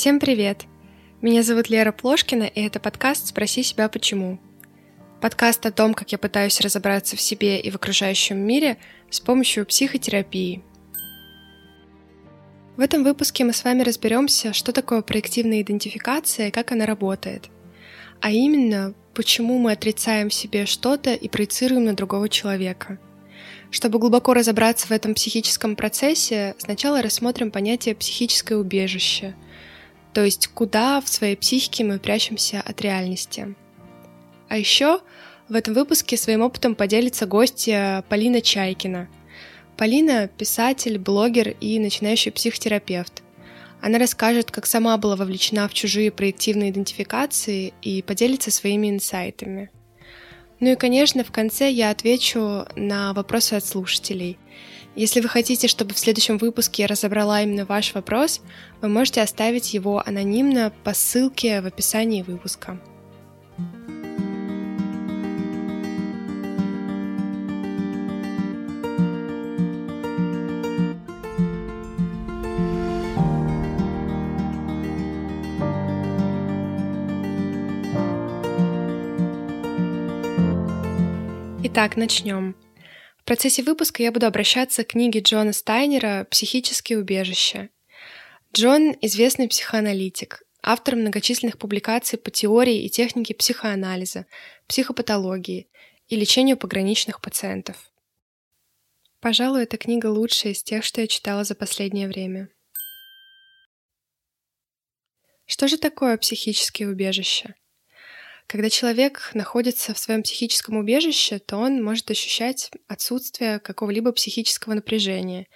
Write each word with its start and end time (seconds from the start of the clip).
Всем 0.00 0.18
привет! 0.18 0.64
Меня 1.20 1.42
зовут 1.42 1.68
Лера 1.68 1.92
Плошкина, 1.92 2.44
и 2.44 2.62
это 2.62 2.80
подкаст 2.80 3.26
«Спроси 3.26 3.62
себя 3.62 3.86
почему». 3.90 4.38
Подкаст 5.20 5.66
о 5.66 5.72
том, 5.72 5.92
как 5.92 6.10
я 6.10 6.16
пытаюсь 6.16 6.58
разобраться 6.62 7.16
в 7.16 7.20
себе 7.20 7.60
и 7.60 7.70
в 7.70 7.74
окружающем 7.74 8.38
мире 8.38 8.78
с 9.10 9.20
помощью 9.20 9.66
психотерапии. 9.66 10.62
В 12.78 12.80
этом 12.80 13.04
выпуске 13.04 13.44
мы 13.44 13.52
с 13.52 13.62
вами 13.62 13.82
разберемся, 13.82 14.54
что 14.54 14.72
такое 14.72 15.02
проективная 15.02 15.60
идентификация 15.60 16.48
и 16.48 16.50
как 16.50 16.72
она 16.72 16.86
работает. 16.86 17.50
А 18.22 18.30
именно, 18.30 18.94
почему 19.12 19.58
мы 19.58 19.72
отрицаем 19.72 20.30
в 20.30 20.34
себе 20.34 20.64
что-то 20.64 21.12
и 21.12 21.28
проецируем 21.28 21.84
на 21.84 21.92
другого 21.92 22.30
человека– 22.30 22.98
чтобы 23.70 24.00
глубоко 24.00 24.34
разобраться 24.34 24.88
в 24.88 24.90
этом 24.90 25.14
психическом 25.14 25.76
процессе, 25.76 26.56
сначала 26.58 27.02
рассмотрим 27.02 27.50
понятие 27.52 27.94
«психическое 27.94 28.56
убежище», 28.56 29.34
то 30.12 30.24
есть 30.24 30.48
куда 30.48 31.00
в 31.00 31.08
своей 31.08 31.36
психике 31.36 31.84
мы 31.84 31.98
прячемся 31.98 32.60
от 32.60 32.80
реальности. 32.80 33.54
А 34.48 34.58
еще 34.58 35.00
в 35.48 35.54
этом 35.54 35.74
выпуске 35.74 36.16
своим 36.16 36.42
опытом 36.42 36.74
поделится 36.74 37.26
гостья 37.26 38.04
Полина 38.08 38.40
Чайкина. 38.40 39.08
Полина– 39.76 40.28
писатель, 40.38 40.98
блогер 40.98 41.54
и 41.60 41.78
начинающий 41.78 42.32
психотерапевт. 42.32 43.22
Она 43.80 43.98
расскажет, 43.98 44.50
как 44.50 44.66
сама 44.66 44.98
была 44.98 45.16
вовлечена 45.16 45.66
в 45.66 45.72
чужие 45.72 46.10
проективные 46.10 46.70
идентификации 46.70 47.72
и 47.80 48.02
поделится 48.02 48.50
своими 48.50 48.90
инсайтами. 48.90 49.70
Ну 50.58 50.72
и, 50.72 50.76
конечно, 50.76 51.24
в 51.24 51.32
конце 51.32 51.70
я 51.70 51.90
отвечу 51.90 52.66
на 52.76 53.14
вопросы 53.14 53.54
от 53.54 53.64
слушателей– 53.64 54.38
если 54.96 55.20
вы 55.20 55.28
хотите, 55.28 55.68
чтобы 55.68 55.94
в 55.94 55.98
следующем 55.98 56.38
выпуске 56.38 56.82
я 56.82 56.88
разобрала 56.88 57.42
именно 57.42 57.64
ваш 57.64 57.94
вопрос, 57.94 58.40
вы 58.80 58.88
можете 58.88 59.22
оставить 59.22 59.72
его 59.72 60.02
анонимно 60.04 60.72
по 60.84 60.94
ссылке 60.94 61.60
в 61.60 61.66
описании 61.66 62.22
выпуска. 62.22 62.78
Итак, 81.62 81.96
начнем 81.96 82.56
процессе 83.30 83.62
выпуска 83.62 84.02
я 84.02 84.10
буду 84.10 84.26
обращаться 84.26 84.82
к 84.82 84.88
книге 84.88 85.20
Джона 85.20 85.52
Стайнера 85.52 86.26
«Психические 86.32 86.98
убежища». 86.98 87.68
Джон– 88.52 88.96
известный 89.02 89.46
психоаналитик, 89.46 90.42
автор 90.64 90.96
многочисленных 90.96 91.56
публикаций 91.56 92.18
по 92.18 92.32
теории 92.32 92.82
и 92.82 92.90
технике 92.90 93.32
психоанализа, 93.36 94.26
психопатологии 94.66 95.70
и 96.08 96.16
лечению 96.16 96.56
пограничных 96.56 97.20
пациентов. 97.20 97.92
Пожалуй, 99.20 99.62
эта 99.62 99.76
книга 99.76 100.06
лучшая 100.06 100.52
из 100.52 100.64
тех, 100.64 100.82
что 100.82 101.00
я 101.00 101.06
читала 101.06 101.44
за 101.44 101.54
последнее 101.54 102.08
время. 102.08 102.48
Что 105.46 105.68
же 105.68 105.78
такое 105.78 106.16
психические 106.16 106.88
убежища? 106.88 107.54
Когда 108.50 108.68
человек 108.68 109.30
находится 109.32 109.94
в 109.94 109.98
своем 110.00 110.24
психическом 110.24 110.76
убежище, 110.76 111.38
то 111.38 111.56
он 111.56 111.84
может 111.84 112.10
ощущать 112.10 112.72
отсутствие 112.88 113.60
какого-либо 113.60 114.10
психического 114.10 114.74
напряжения 114.74 115.46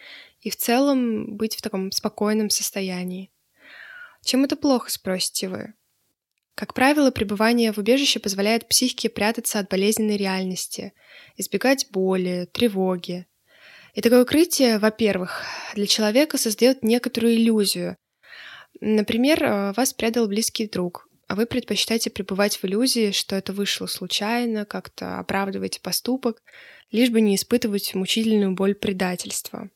и 0.42 0.48
в 0.48 0.54
целом 0.54 1.36
быть 1.36 1.56
в 1.56 1.60
таком 1.60 1.90
спокойном 1.90 2.50
состоянии. 2.50 3.32
Чем 4.24 4.44
это 4.44 4.54
плохо, 4.54 4.92
спросите 4.92 5.48
вы? 5.48 5.74
Как 6.54 6.72
правило, 6.72 7.10
пребывание 7.10 7.72
в 7.72 7.78
убежище 7.78 8.20
позволяет 8.20 8.68
психике 8.68 9.10
прятаться 9.10 9.58
от 9.58 9.68
болезненной 9.68 10.16
реальности, 10.16 10.92
избегать 11.36 11.88
боли, 11.90 12.48
тревоги. 12.52 13.26
И 13.94 14.02
такое 14.02 14.22
укрытие, 14.22 14.78
во-первых, 14.78 15.42
для 15.74 15.88
человека 15.88 16.38
создает 16.38 16.84
некоторую 16.84 17.34
иллюзию. 17.34 17.96
Например, 18.80 19.42
э, 19.42 19.72
вас 19.72 19.92
предал 19.92 20.28
близкий 20.28 20.68
друг, 20.68 21.08
а 21.28 21.34
вы 21.34 21.46
предпочитаете 21.46 22.10
пребывать 22.10 22.56
в 22.56 22.64
иллюзии, 22.64 23.10
что 23.10 23.36
это 23.36 23.52
вышло 23.52 23.86
случайно, 23.86 24.64
как-то 24.64 25.18
оправдываете 25.18 25.80
поступок, 25.80 26.42
лишь 26.90 27.10
бы 27.10 27.20
не 27.20 27.36
испытывать 27.36 27.94
мучительную 27.94 28.54
боль 28.54 28.74
предательства. 28.74 29.70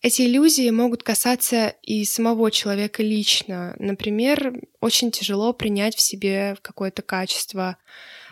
Эти 0.00 0.22
иллюзии 0.22 0.70
могут 0.70 1.02
касаться 1.02 1.74
и 1.82 2.04
самого 2.04 2.52
человека 2.52 3.02
лично. 3.02 3.74
Например, 3.80 4.54
очень 4.80 5.10
тяжело 5.10 5.52
принять 5.52 5.96
в 5.96 6.00
себе 6.00 6.56
какое-то 6.62 7.02
качество, 7.02 7.78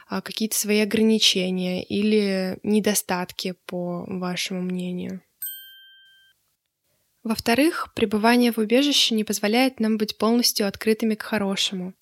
а, 0.08 0.20
какие-то 0.20 0.56
свои 0.56 0.80
ограничения 0.80 1.82
или 1.82 2.60
недостатки, 2.62 3.54
по 3.66 4.04
вашему 4.06 4.62
мнению. 4.62 5.22
Во-вторых, 7.26 7.92
пребывание 7.92 8.52
в 8.52 8.58
убежище 8.58 9.12
не 9.16 9.24
позволяет 9.24 9.80
нам 9.80 9.98
быть 9.98 10.16
полностью 10.16 10.68
открытыми 10.68 11.16
к 11.16 11.22
хорошему. 11.22 11.92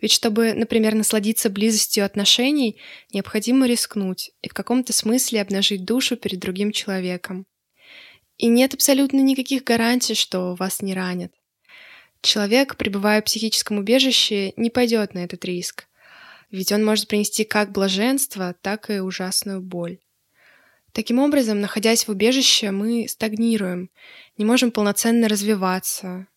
Ведь 0.00 0.10
чтобы, 0.10 0.54
например, 0.54 0.94
насладиться 0.94 1.50
близостью 1.50 2.02
отношений, 2.02 2.80
необходимо 3.12 3.66
рискнуть 3.66 4.30
и 4.40 4.48
в 4.48 4.54
каком-то 4.54 4.94
смысле 4.94 5.42
обнажить 5.42 5.84
душу 5.84 6.16
перед 6.16 6.40
другим 6.40 6.72
человеком. 6.72 7.44
И 8.38 8.46
нет 8.46 8.72
абсолютно 8.72 9.20
никаких 9.20 9.64
гарантий, 9.64 10.14
что 10.14 10.54
вас 10.54 10.80
не 10.80 10.94
ранят. 10.94 11.34
Человек, 12.22 12.78
пребывая 12.78 13.20
в 13.20 13.26
психическом 13.26 13.76
убежище, 13.76 14.54
не 14.56 14.70
пойдет 14.70 15.12
на 15.12 15.18
этот 15.18 15.44
риск, 15.44 15.88
ведь 16.50 16.72
он 16.72 16.82
может 16.82 17.06
принести 17.06 17.44
как 17.44 17.70
блаженство, 17.70 18.54
так 18.62 18.88
и 18.88 19.00
ужасную 19.00 19.60
боль. 19.60 19.98
Таким 20.94 21.18
образом, 21.18 21.60
находясь 21.60 22.06
в 22.06 22.10
убежище, 22.10 22.70
мы 22.70 23.08
стагнируем, 23.08 23.90
не 24.38 24.44
можем 24.44 24.70
полноценно 24.70 25.28
развиваться, 25.28 26.28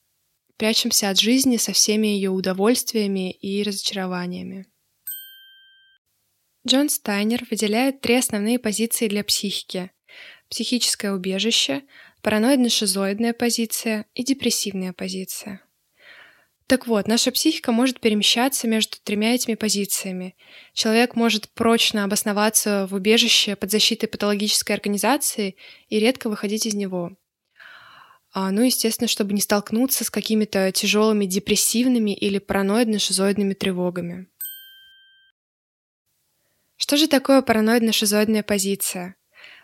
прячемся 0.57 1.11
от 1.11 1.19
жизни 1.19 1.57
со 1.57 1.73
всеми 1.73 2.07
ее 2.07 2.31
удовольствиями 2.31 3.31
и 3.31 3.61
разочарованиями. 3.61 4.65
Джон 6.67 6.89
Стайнер 6.89 7.45
выделяет 7.51 8.01
три 8.01 8.15
основные 8.15 8.57
позиции 8.57 9.07
для 9.07 9.23
психики. 9.23 9.91
Психическое 10.49 11.11
убежище, 11.11 11.83
параноидно-шизоидная 12.23 13.33
позиция 13.33 14.07
и 14.15 14.23
депрессивная 14.23 14.91
позиция. 14.91 15.61
Так 16.67 16.85
вот, 16.85 17.07
наша 17.07 17.31
психика 17.31 17.71
может 17.71 18.01
перемещаться 18.01 18.67
между 18.67 18.97
тремя 19.01 19.33
этими 19.33 19.55
позициями. 19.55 20.35
Человек 20.73 21.15
может 21.15 21.47
прочно 21.47 22.03
обосноваться 22.03 22.87
в 22.87 22.93
убежище 22.93 23.55
под 23.55 23.71
защитой 23.71 24.07
патологической 24.07 24.75
организации 24.75 25.55
и 25.87 25.97
редко 25.97 26.29
выходить 26.29 26.65
из 26.65 26.73
него. 26.73 27.13
А, 28.33 28.51
ну, 28.51 28.63
естественно, 28.63 29.07
чтобы 29.07 29.31
не 29.33 29.39
столкнуться 29.39 30.03
с 30.03 30.09
какими-то 30.09 30.69
тяжелыми 30.73 31.25
депрессивными 31.25 32.11
или 32.13 32.37
параноидно-шизоидными 32.37 33.53
тревогами. 33.53 34.27
Что 36.75 36.97
же 36.97 37.07
такое 37.07 37.41
параноидно-шизоидная 37.41 38.43
позиция? 38.43 39.15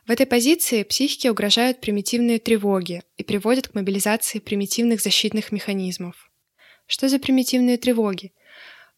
В 0.07 0.11
этой 0.11 0.25
позиции 0.25 0.83
психике 0.83 1.31
угрожают 1.31 1.81
примитивные 1.81 2.39
тревоги 2.39 3.03
и 3.17 3.23
приводят 3.23 3.67
к 3.67 3.75
мобилизации 3.75 4.39
примитивных 4.39 5.01
защитных 5.01 5.51
механизмов. 5.51 6.29
Что 6.85 7.09
за 7.09 7.19
примитивные 7.19 7.77
тревоги? 7.77 8.33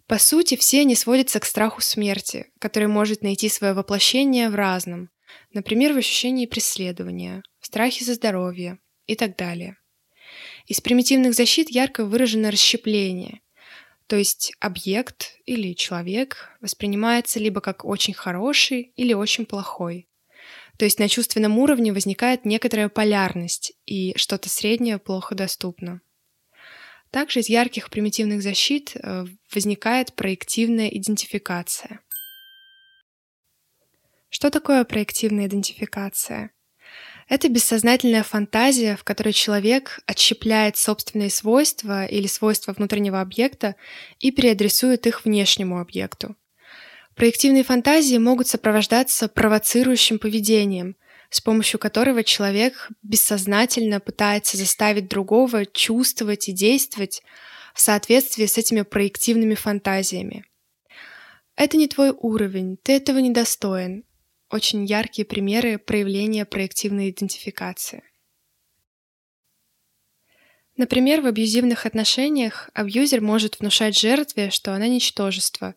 По 0.08 0.20
сути, 0.20 0.56
все 0.56 0.82
они 0.82 0.96
сводятся 0.96 1.40
к 1.40 1.46
страху 1.46 1.82
смерти, 1.82 2.52
который 2.60 2.88
может 2.88 3.24
найти 3.24 3.50
свое 3.50 3.74
воплощение 3.74 4.50
в 4.50 4.56
разном, 4.56 5.10
например, 5.54 5.94
в 5.94 5.98
ощущении 5.98 6.46
преследования, 6.46 7.42
в 7.60 7.66
страхе 7.66 8.06
за 8.06 8.14
здоровье 8.14 8.78
и 9.08 9.16
так 9.16 9.36
далее. 9.36 9.78
Из 10.68 10.82
примитивных 10.82 11.34
защит 11.34 11.70
ярко 11.70 12.06
выражено 12.06 12.52
расщепление, 12.52 13.42
то 14.08 14.16
есть 14.16 14.54
объект 14.60 15.38
или 15.46 15.74
человек 15.74 16.52
воспринимается 16.62 17.40
либо 17.40 17.62
как 17.62 17.86
очень 17.86 18.14
хороший 18.14 18.94
или 18.96 19.14
очень 19.14 19.46
плохой. 19.46 20.08
То 20.78 20.86
есть 20.86 21.00
на 21.00 21.10
чувственном 21.10 21.58
уровне 21.58 21.94
возникает 21.94 22.46
некоторая 22.46 22.90
полярность, 22.90 23.74
и 23.86 24.14
что-то 24.18 24.50
среднее 24.50 25.00
плохо 25.00 25.34
доступно. 25.34 26.02
Также 27.16 27.40
из 27.40 27.48
ярких 27.48 27.90
примитивных 27.90 28.42
защит 28.42 28.92
э, 28.96 29.26
возникает 29.54 30.12
проективная 30.16 30.90
идентификация. 30.90 32.02
Что 34.28 34.50
такое 34.50 34.84
проективная 34.84 35.46
идентификация? 35.48 36.52
Это 37.30 37.48
бессознательная 37.48 38.24
фантазия, 38.24 38.98
в 38.98 39.06
которой 39.06 39.32
человек 39.32 40.02
отщепляет 40.06 40.76
собственные 40.76 41.30
свойства 41.30 42.06
или 42.06 42.28
свойства 42.28 42.74
внутреннего 42.74 43.22
объекта 43.22 43.78
и 44.20 44.30
переадресует 44.32 45.08
их 45.08 45.24
внешнему 45.24 45.80
объекту. 45.80 46.36
Проективные 47.16 47.64
фантазии 47.64 48.18
могут 48.18 48.50
сопровождаться 48.50 49.30
провоцирующим 49.30 50.20
поведением, 50.20 50.98
с 51.30 51.42
помощью 51.42 51.80
которого 51.80 52.24
человек 52.24 52.90
бессознательно 53.02 54.00
пытается 54.00 54.58
заставить 54.58 55.08
другого 55.08 55.66
чувствовать 55.66 56.50
и 56.50 56.52
действовать 56.52 57.24
в 57.74 57.82
соответствии 57.82 58.46
с 58.46 58.58
этими 58.58 58.82
проективными 58.82 59.56
фантазиями. 59.56 60.46
Это 61.56 61.78
не 61.78 61.88
твой 61.88 62.12
уровень, 62.12 62.78
ты 62.78 62.94
этого 62.94 63.20
недостоин. 63.20 64.04
Очень 64.50 64.86
яркие 64.86 65.26
примеры 65.26 65.78
проявления 65.78 66.46
проективной 66.46 67.10
идентификации. 67.10 68.04
Например, 70.78 71.22
в 71.22 71.26
абьюзивных 71.26 71.86
отношениях 71.86 72.70
абьюзер 72.74 73.22
может 73.22 73.60
внушать 73.60 73.98
жертве, 73.98 74.50
что 74.50 74.74
она 74.74 74.88
ничтожество, 74.88 75.74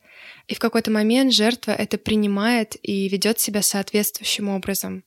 и 0.49 0.55
в 0.55 0.59
какой-то 0.59 0.91
момент 0.91 1.33
жертва 1.33 1.71
это 1.71 1.99
принимает 1.99 2.77
и 2.83 3.09
ведет 3.09 3.39
себя 3.39 3.62
соответствующим 3.62 4.49
образом. 4.49 5.05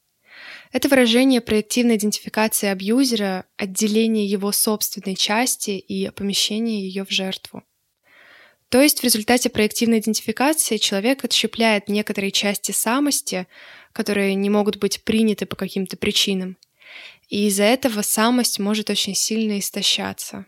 Это 0.71 0.87
выражение 0.87 1.41
проективной 1.41 1.97
идентификации 1.97 2.67
абьюзера, 2.67 3.45
отделение 3.57 4.25
его 4.25 4.51
собственной 4.51 5.15
части 5.15 5.71
и 5.71 6.09
помещение 6.11 6.81
ее 6.81 7.05
в 7.05 7.11
жертву. 7.11 7.63
То 8.69 8.81
есть 8.81 9.01
в 9.01 9.03
результате 9.03 9.49
проективной 9.49 9.99
идентификации 9.99 10.77
человек 10.77 11.25
отщепляет 11.25 11.89
некоторые 11.89 12.31
части 12.31 12.71
самости, 12.71 13.47
которые 13.91 14.33
не 14.35 14.49
могут 14.49 14.77
быть 14.77 15.03
приняты 15.03 15.45
по 15.45 15.57
каким-то 15.57 15.97
причинам, 15.97 16.57
и 17.27 17.47
из-за 17.47 17.63
этого 17.63 18.01
самость 18.01 18.59
может 18.59 18.89
очень 18.89 19.15
сильно 19.15 19.59
истощаться. 19.59 20.45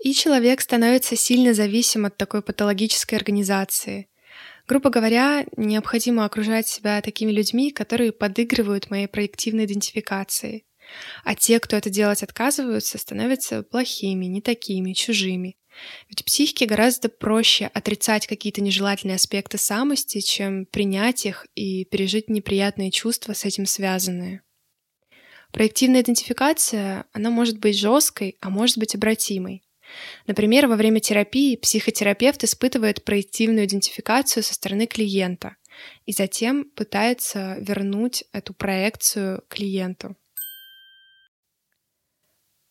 И 0.00 0.12
человек 0.12 0.60
становится 0.60 1.16
сильно 1.16 1.54
зависим 1.54 2.04
от 2.04 2.16
такой 2.16 2.42
патологической 2.42 3.16
организации. 3.16 4.08
Грубо 4.66 4.88
говоря, 4.88 5.44
необходимо 5.56 6.24
окружать 6.24 6.66
себя 6.66 7.02
такими 7.02 7.30
людьми, 7.30 7.70
которые 7.70 8.12
подыгрывают 8.12 8.90
моей 8.90 9.06
проективной 9.06 9.66
идентификации. 9.66 10.64
А 11.22 11.34
те, 11.34 11.60
кто 11.60 11.76
это 11.76 11.90
делать 11.90 12.22
отказываются, 12.22 12.98
становятся 12.98 13.62
плохими, 13.62 14.26
не 14.26 14.40
такими, 14.40 14.92
чужими. 14.92 15.56
Ведь 16.08 16.24
психике 16.24 16.66
гораздо 16.66 17.08
проще 17.08 17.66
отрицать 17.66 18.26
какие-то 18.26 18.60
нежелательные 18.60 19.16
аспекты 19.16 19.58
самости, 19.58 20.20
чем 20.20 20.66
принять 20.66 21.26
их 21.26 21.46
и 21.54 21.84
пережить 21.84 22.30
неприятные 22.30 22.90
чувства 22.90 23.32
с 23.32 23.44
этим 23.44 23.66
связанные. 23.66 24.42
Проективная 25.52 26.02
идентификация, 26.02 27.06
она 27.12 27.30
может 27.30 27.58
быть 27.58 27.78
жесткой, 27.78 28.36
а 28.40 28.50
может 28.50 28.78
быть 28.78 28.94
обратимой. 28.94 29.63
Например, 30.26 30.66
во 30.66 30.76
время 30.76 31.00
терапии 31.00 31.56
психотерапевт 31.56 32.44
испытывает 32.44 33.04
проективную 33.04 33.66
идентификацию 33.66 34.42
со 34.42 34.54
стороны 34.54 34.86
клиента 34.86 35.56
и 36.06 36.12
затем 36.12 36.64
пытается 36.64 37.56
вернуть 37.60 38.24
эту 38.32 38.54
проекцию 38.54 39.42
клиенту. 39.48 40.16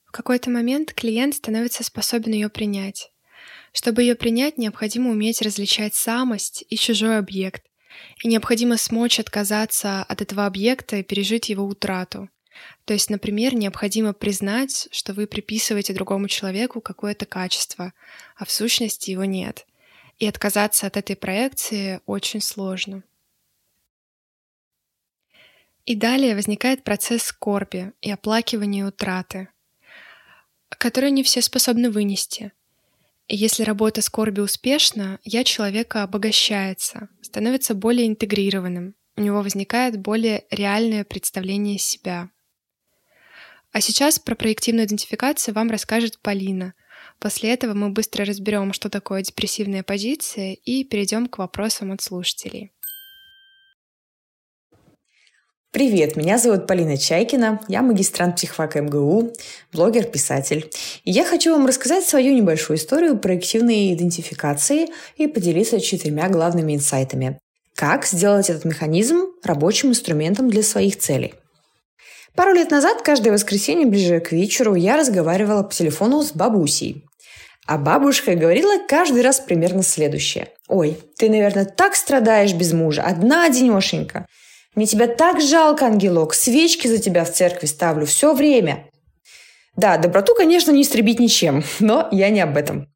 В 0.05 0.11
какой-то 0.11 0.49
момент 0.49 0.93
клиент 0.93 1.35
становится 1.35 1.83
способен 1.83 2.33
ее 2.33 2.49
принять. 2.49 3.11
Чтобы 3.73 4.03
ее 4.03 4.15
принять, 4.15 4.57
необходимо 4.57 5.09
уметь 5.09 5.41
различать 5.41 5.95
самость 5.95 6.63
и 6.69 6.77
чужой 6.77 7.17
объект, 7.17 7.63
и 8.23 8.27
необходимо 8.27 8.77
смочь 8.77 9.19
отказаться 9.19 10.03
от 10.03 10.21
этого 10.21 10.45
объекта 10.45 10.97
и 10.97 11.03
пережить 11.03 11.49
его 11.49 11.65
утрату. 11.65 12.29
То 12.85 12.93
есть, 12.93 13.09
например, 13.09 13.55
необходимо 13.55 14.13
признать, 14.13 14.87
что 14.91 15.13
вы 15.13 15.27
приписываете 15.27 15.93
другому 15.93 16.27
человеку 16.27 16.81
какое-то 16.81 17.25
качество, 17.25 17.93
а 18.35 18.45
в 18.45 18.51
сущности 18.51 19.11
его 19.11 19.25
нет. 19.25 19.65
И 20.19 20.27
отказаться 20.27 20.87
от 20.87 20.97
этой 20.97 21.15
проекции 21.15 22.01
очень 22.05 22.41
сложно. 22.41 23.03
И 25.85 25.95
далее 25.95 26.35
возникает 26.35 26.83
процесс 26.83 27.23
скорби 27.23 27.91
и 28.01 28.09
оплакивания 28.11 28.85
утраты, 28.85 29.49
который 30.69 31.11
не 31.11 31.23
все 31.23 31.41
способны 31.41 31.89
вынести. 31.89 32.51
И 33.27 33.35
если 33.35 33.63
работа 33.63 34.01
скорби 34.01 34.41
успешна, 34.41 35.19
я 35.23 35.43
человека 35.43 36.03
обогащается, 36.03 37.09
становится 37.21 37.73
более 37.73 38.07
интегрированным, 38.07 38.95
у 39.15 39.21
него 39.21 39.41
возникает 39.41 39.99
более 39.99 40.45
реальное 40.49 41.03
представление 41.03 41.77
себя, 41.77 42.29
а 43.73 43.81
сейчас 43.81 44.19
про 44.19 44.35
проективную 44.35 44.85
идентификацию 44.85 45.53
вам 45.53 45.71
расскажет 45.71 46.19
Полина. 46.21 46.73
После 47.19 47.51
этого 47.53 47.73
мы 47.73 47.89
быстро 47.89 48.23
разберем, 48.23 48.71
что 48.71 48.89
такое 48.89 49.23
депрессивная 49.23 49.83
позиция, 49.83 50.53
и 50.53 50.83
перейдем 50.83 51.27
к 51.27 51.39
вопросам 51.39 51.91
от 51.91 52.01
слушателей. 52.01 52.71
Привет, 55.71 56.15
меня 56.15 56.37
зовут 56.37 56.67
Полина 56.67 56.97
Чайкина, 56.97 57.61
я 57.67 57.81
магистрант 57.81 58.35
психфака 58.35 58.79
МГУ, 58.81 59.33
блогер, 59.71 60.03
писатель. 60.03 60.69
И 61.03 61.11
я 61.11 61.25
хочу 61.25 61.51
вам 61.51 61.65
рассказать 61.65 62.03
свою 62.03 62.35
небольшую 62.35 62.77
историю 62.77 63.17
проективной 63.17 63.91
идентификации 63.95 64.89
и 65.17 65.25
поделиться 65.25 65.81
четырьмя 65.81 66.29
главными 66.29 66.75
инсайтами. 66.75 67.39
Как 67.73 68.05
сделать 68.05 68.51
этот 68.51 68.65
механизм 68.65 69.25
рабочим 69.41 69.89
инструментом 69.89 70.47
для 70.51 70.61
своих 70.61 70.99
целей. 70.99 71.33
Пару 72.35 72.53
лет 72.53 72.71
назад, 72.71 73.03
каждое 73.03 73.31
воскресенье 73.31 73.85
ближе 73.85 74.19
к 74.19 74.31
вечеру, 74.31 74.73
я 74.73 74.97
разговаривала 74.97 75.61
по 75.61 75.73
телефону 75.73 76.23
с 76.23 76.31
бабусей. 76.31 77.05
А 77.67 77.77
бабушка 77.77 78.35
говорила 78.35 78.81
каждый 78.87 79.21
раз 79.21 79.39
примерно 79.39 79.83
следующее. 79.83 80.49
«Ой, 80.67 80.97
ты, 81.17 81.29
наверное, 81.29 81.65
так 81.65 81.95
страдаешь 81.95 82.53
без 82.53 82.73
мужа, 82.73 83.03
одна 83.03 83.45
одинешенька. 83.45 84.25
Мне 84.75 84.87
тебя 84.87 85.07
так 85.07 85.41
жалко, 85.41 85.85
ангелок, 85.85 86.33
свечки 86.33 86.87
за 86.87 86.97
тебя 86.97 87.23
в 87.23 87.31
церкви 87.31 87.67
ставлю 87.67 88.05
все 88.05 88.33
время». 88.33 88.85
Да, 89.75 89.97
доброту, 89.97 90.35
конечно, 90.35 90.71
не 90.71 90.81
истребить 90.81 91.19
ничем, 91.19 91.63
но 91.79 92.07
я 92.11 92.29
не 92.29 92.41
об 92.41 92.57
этом. 92.57 92.87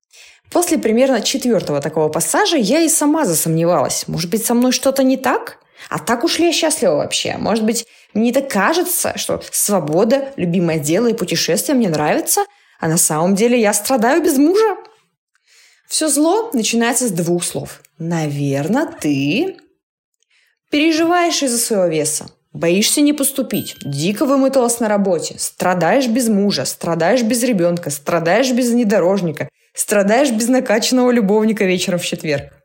После 0.52 0.78
примерно 0.78 1.22
четвертого 1.22 1.80
такого 1.80 2.10
пассажа 2.10 2.58
я 2.58 2.82
и 2.82 2.90
сама 2.90 3.26
засомневалась. 3.26 4.08
Может 4.08 4.32
быть, 4.32 4.46
со 4.46 4.54
мной 4.54 4.72
что-то 4.72 5.04
не 5.04 5.18
так? 5.18 5.60
А 5.90 6.00
так 6.00 6.24
уж 6.24 6.40
ли 6.40 6.48
я 6.48 6.54
счастлива 6.54 6.96
вообще? 6.96 7.36
Может 7.38 7.64
быть, 7.64 7.86
мне 8.18 8.34
так 8.34 8.50
кажется, 8.50 9.18
что 9.18 9.42
свобода, 9.52 10.34
любимое 10.36 10.80
дело 10.80 11.08
и 11.08 11.14
путешествия 11.14 11.74
мне 11.74 11.90
нравятся, 11.90 12.42
а 12.80 12.88
на 12.88 12.98
самом 12.98 13.36
деле 13.36 13.60
я 13.60 13.74
страдаю 13.74 14.24
без 14.24 14.38
мужа? 14.38 14.78
Все 15.88 16.10
зло 16.10 16.50
начинается 16.54 17.08
с 17.08 17.12
двух 17.12 17.44
слов. 17.44 17.82
Наверное, 17.98 18.88
ты 18.88 19.58
переживаешь 20.70 21.42
из-за 21.44 21.58
своего 21.58 21.88
веса. 21.88 22.28
Боишься 22.54 23.02
не 23.02 23.14
поступить, 23.14 23.76
дико 23.86 24.26
вымоталась 24.26 24.80
на 24.80 24.88
работе, 24.88 25.36
страдаешь 25.38 26.08
без 26.08 26.28
мужа, 26.28 26.66
страдаешь 26.66 27.22
без 27.22 27.44
ребенка, 27.44 27.92
страдаешь 27.92 28.52
без 28.52 28.72
внедорожника, 28.72 29.48
страдаешь 29.76 30.32
без 30.32 30.48
накачанного 30.48 31.12
любовника 31.12 31.66
вечером 31.66 32.00
в 32.00 32.06
четверг. 32.06 32.57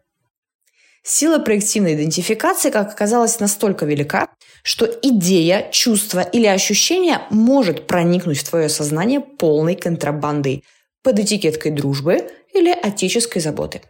Сила 1.04 1.40
проективной 1.40 1.94
идентификации, 1.94 2.70
как 2.70 2.92
оказалось, 2.92 3.40
настолько 3.40 3.84
велика, 3.86 4.28
что 4.62 4.86
идея, 4.86 5.68
чувство 5.72 6.20
или 6.20 6.46
ощущение 6.46 7.22
может 7.28 7.88
проникнуть 7.88 8.38
в 8.38 8.48
твое 8.48 8.68
сознание 8.68 9.18
полной 9.20 9.74
контрабандой 9.74 10.62
под 11.02 11.18
этикеткой 11.18 11.72
дружбы 11.72 12.30
или 12.54 12.70
отеческой 12.70 13.42
заботы. 13.42 13.82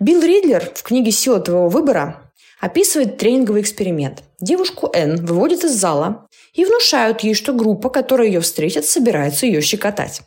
Билл 0.00 0.22
Ридлер 0.22 0.72
в 0.74 0.82
книге 0.82 1.10
«Сила 1.10 1.40
твоего 1.40 1.68
выбора» 1.68 2.32
описывает 2.58 3.18
тренинговый 3.18 3.60
эксперимент. 3.60 4.22
Девушку 4.40 4.90
Н 4.94 5.26
выводят 5.26 5.64
из 5.64 5.72
зала 5.72 6.26
и 6.54 6.64
внушают 6.64 7.20
ей, 7.20 7.34
что 7.34 7.52
группа, 7.52 7.90
которая 7.90 8.28
ее 8.28 8.40
встретит, 8.40 8.86
собирается 8.86 9.44
ее 9.44 9.60
щекотать. 9.60 10.22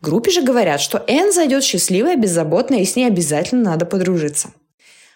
Группе 0.00 0.30
же 0.30 0.40
говорят, 0.40 0.80
что 0.80 1.04
Н 1.06 1.34
зайдет 1.34 1.64
счастливая, 1.64 2.16
беззаботная, 2.16 2.78
и 2.78 2.86
с 2.86 2.96
ней 2.96 3.06
обязательно 3.06 3.72
надо 3.72 3.84
подружиться– 3.84 4.48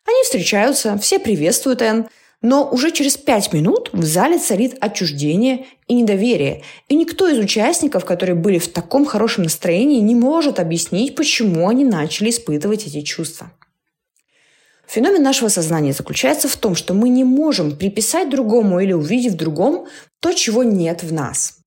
они 0.08 0.22
встречаются, 0.24 0.98
все 0.98 1.18
приветствуют 1.18 1.82
Энн, 1.82 2.08
но 2.40 2.68
уже 2.70 2.92
через 2.92 3.16
пять 3.16 3.52
минут 3.52 3.90
в 3.92 4.04
зале 4.04 4.38
царит 4.38 4.76
отчуждение 4.80 5.66
и 5.86 5.94
недоверие. 5.94 6.62
И 6.88 6.94
никто 6.94 7.28
из 7.28 7.38
участников, 7.38 8.04
которые 8.04 8.36
были 8.36 8.58
в 8.58 8.68
таком 8.68 9.04
хорошем 9.04 9.44
настроении, 9.44 10.00
не 10.00 10.14
может 10.14 10.60
объяснить, 10.60 11.14
почему 11.14 11.68
они 11.68 11.84
начали 11.84 12.30
испытывать 12.30 12.86
эти 12.86 13.00
чувства. 13.02 13.50
Феномен 14.86 15.22
нашего 15.22 15.48
сознания 15.48 15.92
заключается 15.92 16.48
в 16.48 16.56
том, 16.56 16.74
что 16.74 16.94
мы 16.94 17.10
не 17.10 17.24
можем 17.24 17.76
приписать 17.76 18.30
другому 18.30 18.80
или 18.80 18.92
увидеть 18.92 19.32
в 19.32 19.36
другом 19.36 19.86
то, 20.20 20.32
чего 20.32 20.62
нет 20.62 21.02
в 21.02 21.12
нас. 21.12 21.58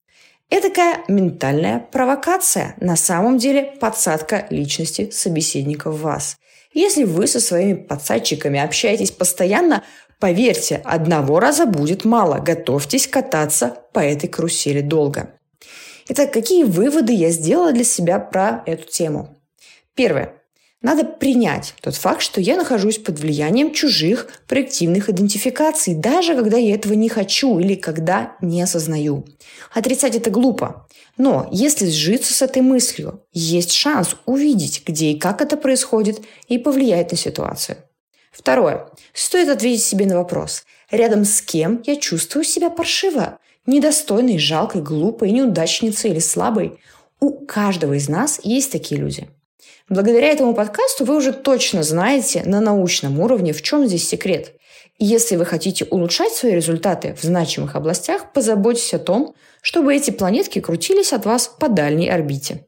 Это 0.49 0.69
такая 0.69 1.03
ментальная 1.07 1.79
провокация, 1.79 2.75
на 2.79 2.95
самом 2.95 3.37
деле 3.37 3.73
подсадка 3.79 4.47
личности 4.49 5.09
собеседника 5.11 5.91
в 5.91 6.01
вас. 6.01 6.37
Если 6.73 7.03
вы 7.03 7.27
со 7.27 7.39
своими 7.39 7.73
подсадчиками 7.73 8.59
общаетесь 8.59 9.11
постоянно, 9.11 9.83
поверьте, 10.19 10.81
одного 10.85 11.39
раза 11.39 11.65
будет 11.65 12.05
мало. 12.05 12.39
Готовьтесь 12.39 13.07
кататься 13.07 13.77
по 13.93 13.99
этой 13.99 14.27
карусели 14.29 14.81
долго. 14.81 15.33
Итак, 16.07 16.31
какие 16.33 16.63
выводы 16.63 17.13
я 17.13 17.29
сделала 17.29 17.71
для 17.71 17.83
себя 17.83 18.19
про 18.19 18.63
эту 18.65 18.87
тему? 18.87 19.41
Первое. 19.95 20.40
Надо 20.81 21.03
принять 21.03 21.75
тот 21.81 21.95
факт, 21.95 22.23
что 22.23 22.41
я 22.41 22.57
нахожусь 22.57 22.97
под 22.97 23.19
влиянием 23.19 23.71
чужих 23.71 24.27
проективных 24.47 25.09
идентификаций, 25.09 25.93
даже 25.93 26.33
когда 26.33 26.57
я 26.57 26.73
этого 26.73 26.93
не 26.93 27.07
хочу 27.07 27.59
или 27.59 27.75
когда 27.75 28.35
не 28.41 28.63
осознаю. 28.63 29.25
Отрицать 29.71 30.15
это 30.15 30.31
глупо. 30.31 30.87
Но 31.17 31.47
если 31.51 31.87
сжиться 31.87 32.33
с 32.33 32.41
этой 32.41 32.63
мыслью, 32.63 33.23
есть 33.31 33.73
шанс 33.73 34.15
увидеть, 34.25 34.81
где 34.83 35.11
и 35.11 35.19
как 35.19 35.41
это 35.41 35.55
происходит, 35.55 36.21
и 36.47 36.57
повлиять 36.57 37.11
на 37.11 37.17
ситуацию. 37.17 37.77
Второе. 38.31 38.87
Стоит 39.13 39.49
ответить 39.49 39.83
себе 39.83 40.07
на 40.07 40.17
вопрос, 40.17 40.63
рядом 40.89 41.25
с 41.25 41.41
кем 41.41 41.83
я 41.85 41.95
чувствую 41.95 42.43
себя 42.43 42.71
паршиво, 42.71 43.37
недостойной, 43.67 44.39
жалкой, 44.39 44.81
глупой, 44.81 45.29
неудачницей 45.29 46.09
или 46.09 46.19
слабой. 46.19 46.79
У 47.19 47.45
каждого 47.45 47.93
из 47.93 48.09
нас 48.09 48.39
есть 48.43 48.71
такие 48.71 48.99
люди– 48.99 49.27
Благодаря 49.91 50.29
этому 50.29 50.53
подкасту 50.53 51.03
вы 51.03 51.17
уже 51.17 51.33
точно 51.33 51.83
знаете 51.83 52.43
на 52.45 52.61
научном 52.61 53.19
уровне, 53.19 53.51
в 53.51 53.61
чем 53.61 53.85
здесь 53.85 54.07
секрет. 54.07 54.53
И 54.97 55.03
если 55.03 55.35
вы 55.35 55.45
хотите 55.45 55.83
улучшать 55.83 56.31
свои 56.31 56.53
результаты 56.53 57.13
в 57.13 57.25
значимых 57.25 57.75
областях, 57.75 58.31
позаботьтесь 58.31 58.93
о 58.93 58.99
том, 58.99 59.35
чтобы 59.61 59.93
эти 59.93 60.11
планетки 60.11 60.61
крутились 60.61 61.11
от 61.11 61.25
вас 61.25 61.49
по 61.49 61.67
дальней 61.67 62.09
орбите. 62.09 62.65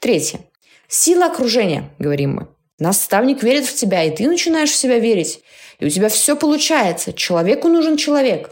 Третье. 0.00 0.40
Сила 0.86 1.26
окружения, 1.26 1.90
говорим 1.98 2.34
мы. 2.34 2.48
Наставник 2.78 3.42
верит 3.42 3.64
в 3.64 3.74
тебя, 3.74 4.04
и 4.04 4.14
ты 4.14 4.28
начинаешь 4.28 4.70
в 4.70 4.76
себя 4.76 4.98
верить. 4.98 5.40
И 5.78 5.86
у 5.86 5.88
тебя 5.88 6.10
все 6.10 6.36
получается. 6.36 7.14
Человеку 7.14 7.68
нужен 7.68 7.96
человек. 7.96 8.50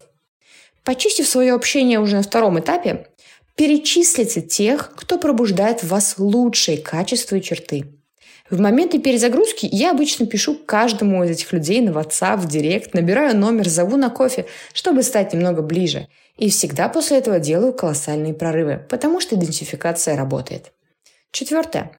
Почистив 0.83 1.29
свое 1.29 1.53
общение 1.53 2.01
уже 2.01 2.17
на 2.17 2.23
втором 2.23 2.59
этапе, 2.59 3.09
Перечислите 3.57 4.41
тех, 4.41 4.95
кто 4.97 5.19
пробуждает 5.19 5.83
в 5.83 5.89
вас 5.89 6.15
лучшие 6.19 6.79
качества 6.79 7.37
и 7.37 7.43
черты. 7.43 7.85
В 8.49 8.61
моменты 8.61 8.99
перезагрузки 8.99 9.69
я 9.71 9.91
обычно 9.91 10.27
пишу 10.27 10.55
каждому 10.55 11.25
из 11.25 11.31
этих 11.31 11.53
людей 11.53 11.81
на 11.81 11.91
WhatsApp, 11.91 12.37
в 12.37 12.49
Директ, 12.49 12.93
набираю 12.93 13.37
номер, 13.37 13.69
зову 13.69 13.97
на 13.97 14.11
кофе, 14.11 14.47
чтобы 14.73 15.03
стать 15.03 15.33
немного 15.33 15.63
ближе. 15.63 16.09
И 16.37 16.51
всегда 16.51 16.89
после 16.89 17.19
этого 17.19 17.39
делаю 17.39 17.73
колоссальные 17.73 18.35
прорывы, 18.35 18.85
потому 18.89 19.21
что 19.21 19.37
идентификация 19.37 20.17
работает. 20.17 20.73
Четвертое. 21.31 21.97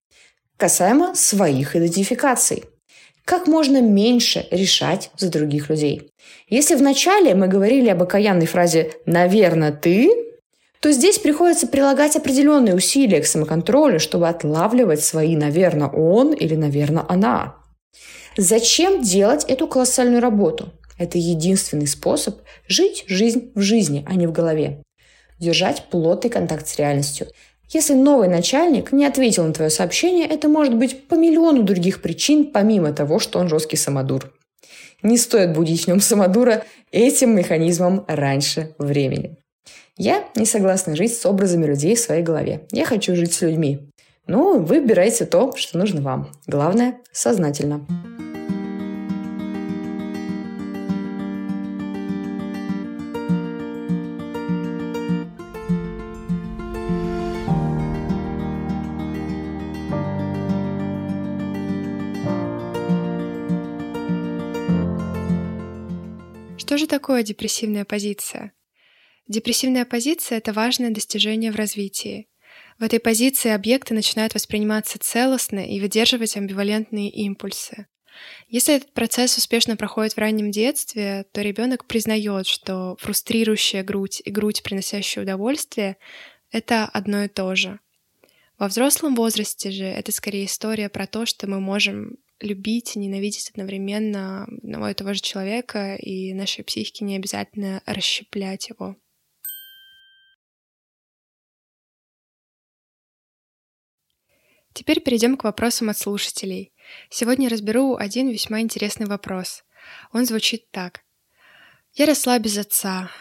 Касаемо 0.58 1.16
своих 1.16 1.76
идентификаций. 1.76 2.66
Как 3.26 3.48
можно 3.48 3.82
меньше 3.82 4.48
решать 4.52 5.12
за 5.18 5.30
других 5.30 5.70
людей. 5.70 6.12
Если 6.50 6.76
вначале 6.76 7.36
мы 7.36 7.48
говорили 7.48 7.90
об 7.90 8.04
окаянной 8.04 8.48
фразе 8.48 8.92
«наверное, 9.06 9.72
ты», 9.72 10.33
то 10.84 10.92
здесь 10.92 11.18
приходится 11.18 11.66
прилагать 11.66 12.18
определенные 12.18 12.76
усилия 12.76 13.22
к 13.22 13.26
самоконтролю, 13.26 14.02
чтобы 14.02 14.28
отлавливать 14.28 15.02
свои 15.02 15.38
«наверное, 15.38 15.88
он» 15.88 16.34
или 16.34 16.56
«наверное, 16.56 17.06
она». 17.08 17.56
Зачем 18.36 19.02
делать 19.02 19.46
эту 19.46 19.70
колоссальную 19.70 20.20
работу? 20.20 20.74
Это 20.98 21.18
единственный 21.18 21.88
способ 21.88 22.42
жить 22.68 23.06
жизнь 23.08 23.54
в 23.56 23.62
жизни, 23.62 24.06
а 24.10 24.16
не 24.16 24.28
в 24.28 24.34
голове. 24.34 24.84
Держать 25.40 25.86
плотный 25.90 26.30
контакт 26.30 26.68
с 26.68 26.76
реальностью. 26.76 27.28
Если 27.70 27.94
новый 27.94 28.28
начальник 28.28 28.92
не 28.92 29.06
ответил 29.06 29.46
на 29.46 29.54
твое 29.54 29.70
сообщение, 29.70 30.28
это 30.28 30.50
может 30.50 30.76
быть 30.76 31.08
по 31.08 31.16
миллиону 31.16 31.64
других 31.64 32.02
причин, 32.02 32.52
помимо 32.52 32.92
того, 32.92 33.20
что 33.20 33.40
он 33.40 33.48
жесткий 33.48 33.78
самодур. 33.78 34.34
Не 35.02 35.18
стоит 35.18 35.54
будить 35.54 35.86
в 35.86 35.88
нем 35.88 36.02
самодура 36.02 36.66
этим 36.92 37.34
механизмом 37.34 38.04
раньше 38.10 38.76
времени. 38.78 39.38
Я 39.98 40.26
не 40.36 40.46
согласна 40.46 40.96
жить 40.96 41.16
с 41.16 41.26
образами 41.26 41.66
людей 41.66 41.96
в 41.96 42.00
своей 42.00 42.24
голове. 42.24 42.66
Я 42.72 42.86
хочу 42.86 43.16
жить 43.16 43.34
с 43.34 43.42
людьми. 43.42 43.90
Ну, 44.26 44.60
выбирайте 44.60 45.26
то, 45.26 45.54
что 45.56 45.78
нужно 45.78 46.02
вам. 46.02 46.32
Главное– 46.48 47.00
сознательно. 47.12 47.86
Что 66.58 66.78
же 66.78 66.88
такое 66.88 67.22
депрессивная 67.22 67.86
позиция? 67.86 68.52
Депрессивная 69.28 69.86
позиция— 69.86 70.38
это 70.40 70.52
важное 70.54 70.92
достижение 70.92 71.52
в 71.52 71.56
развитии. 71.56 72.28
В 72.78 72.84
этой 72.84 73.00
позиции 73.00 73.52
объекты 73.52 73.94
начинают 73.94 74.34
восприниматься 74.34 75.00
целостно 75.00 75.60
и 75.60 75.80
выдерживать 75.80 76.36
амбивалентные 76.36 77.10
импульсы. 77.10 77.88
Если 78.48 78.76
этот 78.76 78.94
процесс 78.94 79.38
успешно 79.38 79.76
проходит 79.76 80.14
в 80.14 80.18
раннем 80.20 80.52
детстве, 80.52 81.26
то 81.32 81.42
ребенок 81.42 81.86
признает, 81.86 82.48
что 82.48 82.96
фрустрирующая 83.00 83.84
грудь 83.84 84.22
и 84.24 84.30
грудь, 84.30 84.62
приносящая 84.62 85.24
удовольствие, 85.24 85.98
это 86.52 86.86
одно 86.86 87.24
и 87.24 87.28
то 87.28 87.56
же. 87.56 87.80
Во 88.60 88.68
взрослом 88.68 89.16
возрасте 89.16 89.72
же 89.72 89.86
это 89.86 90.12
скорее 90.12 90.46
история 90.46 90.90
про 90.90 91.08
то, 91.08 91.26
что 91.26 91.48
мы 91.48 91.60
можем 91.60 92.18
любить 92.40 92.96
и 92.96 93.00
ненавидеть 93.00 93.50
одновременно 93.50 94.44
одного 94.44 94.90
и 94.90 94.94
того 94.94 95.14
же 95.14 95.22
человека, 95.22 95.96
и 95.96 96.34
нашей 96.34 96.64
психике 96.64 97.06
не 97.06 97.16
обязательно 97.16 97.82
расщеплять 97.86 98.70
его. 98.70 98.98
Теперь 104.74 105.02
перейдем 105.02 105.38
к 105.38 105.44
вопросам 105.44 105.90
от 105.90 105.98
слушателей. 105.98 106.74
Сегодня 107.10 107.48
разберу 107.48 107.96
один 107.96 108.30
весьма 108.30 108.62
интересный 108.62 109.06
вопрос. 109.06 109.64
Он 110.12 110.26
звучит 110.26 110.72
так. 110.72 111.02
Я 111.94 112.08
росла 112.08 112.40
без 112.40 112.58
отца. 112.58 113.12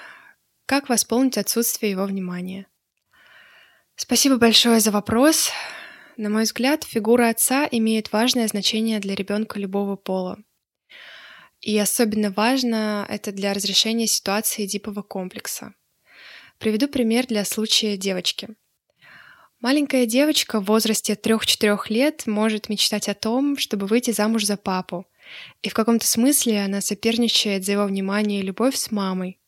Как 0.65 0.89
восполнить 0.89 1.37
отсутствие 1.37 1.93
его 1.93 2.07
внимания? 2.07 2.67
Спасибо 3.97 4.39
большое 4.39 4.81
за 4.81 4.91
вопрос. 4.91 5.51
На 6.17 6.31
мой 6.31 6.45
взгляд, 6.45 6.85
фигура 6.85 7.29
отца 7.29 7.69
имеет 7.71 8.13
важное 8.13 8.49
значение 8.49 8.99
для 8.99 9.15
ребенка 9.15 9.59
любого 9.59 9.97
пола. 9.97 10.39
И 11.61 11.79
особенно 11.79 12.31
важно 12.31 13.07
это 13.09 13.31
для 13.31 13.53
разрешения 13.53 14.07
ситуации 14.07 14.67
дипового 14.67 15.03
комплекса. 15.03 15.75
Приведу 16.59 16.89
пример 16.89 17.27
для 17.27 17.45
случая 17.45 17.99
девочки– 17.99 18.49
Маленькая 19.63 20.07
девочка 20.07 20.61
в 20.61 20.65
возрасте 20.65 21.13
3-4 21.15 21.79
лет 21.91 22.27
может 22.27 22.69
мечтать 22.69 23.09
о 23.09 23.15
том, 23.15 23.57
чтобы 23.57 23.87
выйти 23.87 24.11
замуж 24.11 24.43
за 24.43 24.57
папу. 24.57 25.07
И 25.63 25.69
в 25.69 25.75
каком-то 25.75 26.05
смысле 26.05 26.65
она 26.65 26.81
соперничает 26.81 27.65
за 27.65 27.73
его 27.73 27.85
внимание 27.85 28.41
и 28.41 28.43
любовь 28.43 28.75
с 28.75 28.91
мамой. 28.91 29.39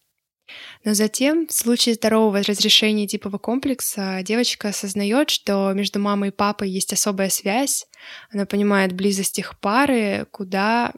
Но 0.85 0.95
затем, 0.95 1.49
в 1.49 1.53
случае 1.53 1.97
здорового 1.97 2.45
разрешения 2.45 3.09
типового 3.09 3.39
комплекса, 3.39 4.21
девочка 4.23 4.69
осознает, 4.69 5.31
что 5.31 5.73
между 5.73 5.99
мамой 5.99 6.29
и 6.29 6.33
папой 6.33 6.71
есть 6.71 6.93
особая 6.93 7.29
связь, 7.29 7.89
она 8.31 8.47
понимает 8.47 8.93
близость 8.93 9.41
их 9.41 9.59
пары, 9.59 10.29
куда 10.31 10.93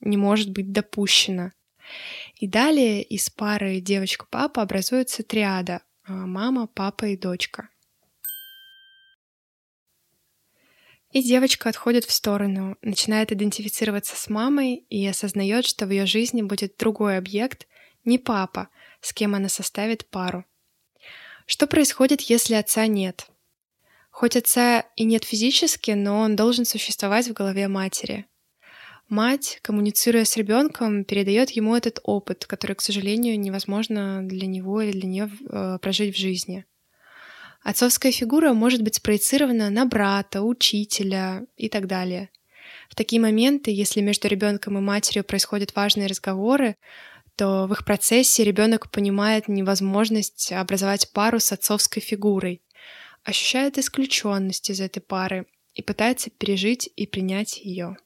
не 0.00 0.16
может 0.16 0.48
быть 0.50 0.72
допущена. 0.72 1.52
И 2.36 2.46
далее 2.46 3.02
из 3.02 3.28
пары 3.28 3.80
девочка-папа 3.80 4.62
образуется 4.62 5.22
триада– 5.22 5.82
мама, 6.08 6.68
папа 6.68 7.04
и 7.04 7.18
дочка. 7.18 7.68
И 11.12 11.22
девочка 11.22 11.68
отходит 11.68 12.06
в 12.06 12.10
сторону, 12.10 12.78
начинает 12.80 13.32
идентифицироваться 13.32 14.16
с 14.16 14.30
мамой 14.30 14.86
и 14.88 15.06
осознает, 15.06 15.66
что 15.66 15.86
в 15.86 15.90
ее 15.90 16.06
жизни 16.06 16.40
будет 16.40 16.76
другой 16.78 17.18
объект, 17.18 17.66
не 18.04 18.18
папа, 18.18 18.68
с 19.02 19.12
кем 19.12 19.34
она 19.34 19.50
составит 19.50 20.06
пару. 20.06 20.46
Что 21.44 21.66
происходит, 21.66 22.22
если 22.22 22.54
отца 22.54 22.86
нет? 22.86 23.26
Хоть 24.10 24.36
отца 24.36 24.86
и 24.96 25.04
нет 25.04 25.24
физически, 25.24 25.90
но 25.90 26.20
он 26.20 26.34
должен 26.34 26.64
существовать 26.64 27.28
в 27.28 27.34
голове 27.34 27.68
матери. 27.68 28.26
Мать, 29.08 29.58
коммуницируя 29.60 30.24
с 30.24 30.38
ребенком, 30.38 31.04
передает 31.04 31.50
ему 31.50 31.76
этот 31.76 32.00
опыт, 32.04 32.46
который, 32.46 32.74
к 32.74 32.80
сожалению, 32.80 33.38
невозможно 33.38 34.26
для 34.26 34.46
него 34.46 34.80
или 34.80 34.92
для 34.92 35.08
нее 35.08 35.30
э, 35.50 35.78
прожить 35.82 36.14
в 36.16 36.18
жизни. 36.18 36.64
Отцовская 37.62 38.10
фигура 38.10 38.52
может 38.52 38.82
быть 38.82 38.96
спроецирована 38.96 39.70
на 39.70 39.84
брата, 39.86 40.42
учителя 40.42 41.46
и 41.56 41.68
так 41.68 41.86
далее. 41.86 42.30
В 42.88 42.94
такие 42.94 43.20
моменты, 43.20 43.70
если 43.70 44.00
между 44.00 44.28
ребенком 44.28 44.76
и 44.78 44.80
матерью 44.80 45.24
происходят 45.24 45.74
важные 45.74 46.08
разговоры, 46.08 46.76
то 47.36 47.66
в 47.66 47.72
их 47.72 47.84
процессе 47.84 48.44
ребенок 48.44 48.90
понимает 48.90 49.48
невозможность 49.48 50.52
образовать 50.52 51.12
пару 51.12 51.38
с 51.38 51.52
отцовской 51.52 52.00
фигурой, 52.00 52.62
ощущает 53.24 53.78
исключенность 53.78 54.68
из 54.68 54.80
этой 54.80 55.00
пары 55.00 55.46
и 55.72 55.82
пытается 55.82 56.30
пережить 56.30 56.90
и 56.96 57.06
принять 57.06 57.58
ее. 57.58 57.96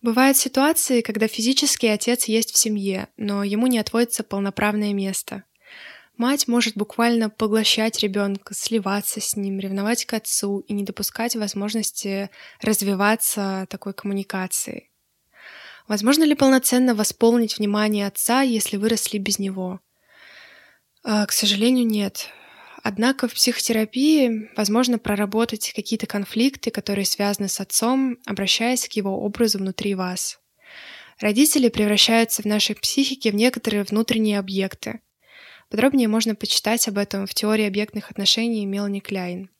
Бывают 0.00 0.36
ситуации, 0.36 1.00
когда 1.00 1.26
физический 1.26 1.88
отец 1.88 2.26
есть 2.26 2.52
в 2.52 2.56
семье, 2.56 3.08
но 3.16 3.42
ему 3.42 3.66
не 3.66 3.80
отводится 3.80 4.22
полноправное 4.22 4.92
место. 4.92 5.42
Мать 6.18 6.48
может 6.48 6.76
буквально 6.76 7.30
поглощать 7.30 8.00
ребенка, 8.00 8.52
сливаться 8.52 9.20
с 9.20 9.36
ним, 9.36 9.60
ревновать 9.60 10.04
к 10.04 10.14
отцу 10.14 10.58
и 10.58 10.72
не 10.72 10.82
допускать 10.82 11.36
возможности 11.36 12.28
развиваться 12.60 13.66
такой 13.70 13.94
коммуникации. 13.94 14.90
Возможно 15.86 16.24
ли 16.24 16.34
полноценно 16.34 16.96
восполнить 16.96 17.56
внимание 17.56 18.08
отца, 18.08 18.42
если 18.42 18.76
выросли 18.76 19.18
без 19.18 19.38
него? 19.38 19.78
А, 21.04 21.24
к 21.24 21.30
сожалению, 21.30 21.86
нет. 21.86 22.30
Однако 22.82 23.28
в 23.28 23.34
психотерапии 23.34 24.50
возможно 24.56 24.98
проработать 24.98 25.72
какие-то 25.72 26.08
конфликты, 26.08 26.72
которые 26.72 27.06
связаны 27.06 27.48
с 27.48 27.60
отцом, 27.60 28.18
обращаясь 28.26 28.88
к 28.88 28.92
его 28.94 29.22
образу 29.22 29.58
внутри 29.58 29.94
вас. 29.94 30.40
Родители 31.20 31.68
превращаются 31.68 32.42
в 32.42 32.44
нашей 32.44 32.74
психике 32.74 33.30
в 33.30 33.36
некоторые 33.36 33.84
внутренние 33.84 34.40
объекты. 34.40 35.00
Подробнее 35.70 36.08
можно 36.08 36.34
почитать 36.34 36.88
об 36.88 36.98
этом 36.98 37.26
в 37.26 37.34
теории 37.34 37.66
объектных 37.66 38.10
отношений 38.10 38.64
Мелани 38.64 39.00
Кляйн. 39.00 39.50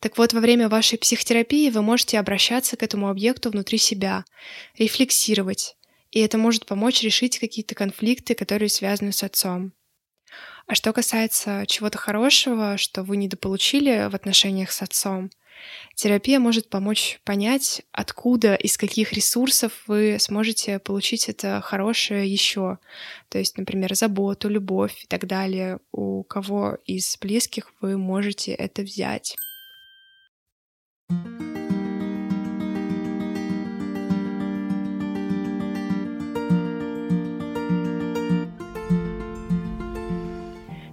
Так 0.00 0.18
вот, 0.18 0.32
во 0.32 0.40
время 0.40 0.68
вашей 0.68 0.98
психотерапии 0.98 1.70
вы 1.70 1.82
можете 1.82 2.18
обращаться 2.18 2.76
к 2.76 2.82
этому 2.82 3.08
объекту 3.08 3.50
внутри 3.50 3.78
себя, 3.78 4.24
рефлексировать, 4.76 5.76
и 6.10 6.20
это 6.20 6.38
может 6.38 6.66
помочь 6.66 7.02
решить 7.02 7.38
какие-то 7.38 7.74
конфликты, 7.74 8.34
которые 8.34 8.68
связаны 8.68 9.12
с 9.12 9.22
отцом. 9.22 9.72
А 10.66 10.74
что 10.74 10.92
касается 10.92 11.64
чего-то 11.68 11.98
хорошего, 11.98 12.78
что 12.78 13.02
вы 13.02 13.16
недополучили 13.16 14.08
в 14.10 14.14
отношениях 14.14 14.72
с 14.72 14.82
отцом, 14.82 15.30
терапия 15.94 16.40
может 16.40 16.68
помочь 16.68 17.20
понять, 17.24 17.82
откуда, 17.92 18.54
из 18.54 18.76
каких 18.76 19.12
ресурсов 19.12 19.72
вы 19.86 20.16
сможете 20.18 20.78
получить 20.78 21.28
это 21.28 21.60
хорошее 21.60 22.30
еще. 22.30 22.78
То 23.28 23.38
есть, 23.38 23.58
например, 23.58 23.94
заботу, 23.94 24.48
любовь 24.48 25.04
и 25.04 25.06
так 25.06 25.26
далее. 25.26 25.78
У 25.92 26.22
кого 26.24 26.78
из 26.86 27.16
близких 27.20 27.72
вы 27.80 27.96
можете 27.96 28.52
это 28.52 28.82
взять. 28.82 29.36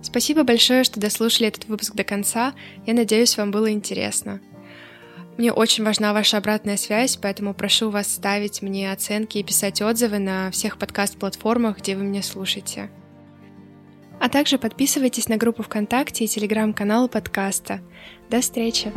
Спасибо 0.01 0.43
большое, 0.43 0.83
что 0.83 0.99
дослушали 0.99 1.49
этот 1.49 1.67
выпуск 1.67 1.93
до 1.93 2.03
конца. 2.03 2.55
Я 2.87 2.95
надеюсь, 2.95 3.37
вам 3.37 3.51
было 3.51 3.71
интересно. 3.71 4.41
Мне 5.39 5.53
очень 5.53 5.86
важна 5.86 6.12
ваша 6.12 6.36
обратная 6.36 6.75
связь, 6.75 7.15
поэтому 7.15 7.53
прошу 7.53 7.89
вас 7.89 8.12
ставить 8.12 8.62
мне 8.62 8.91
оценки 8.91 9.38
и 9.38 9.43
писать 9.43 9.81
отзывы 9.81 10.19
на 10.19 10.51
всех 10.51 10.77
подкаст-платформах, 10.77 11.77
где 11.77 11.96
вы 11.96 12.03
меня 12.03 12.22
слушаете. 12.22 12.89
А 14.19 14.27
также 14.27 14.58
подписывайтесь 14.58 15.29
на 15.29 15.38
группу 15.38 15.63
ВКонтакте 15.63 16.25
и 16.25 16.27
телеграм-канал 16.27 17.08
подкаста. 17.08 17.79
До 18.29 18.41
встречи! 18.41 18.91